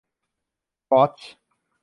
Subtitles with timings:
[0.91, 1.13] ก๊อซ